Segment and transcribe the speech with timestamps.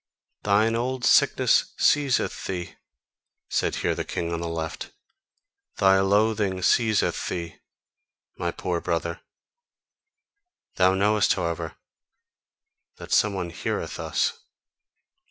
[0.41, 2.73] "Thine old sickness seizeth thee,"
[3.49, 4.89] said here the king on the left,
[5.77, 7.57] "thy loathing seizeth thee,
[8.35, 9.21] my poor brother.
[10.77, 11.75] Thou knowest, however,
[12.97, 14.33] that some one heareth us."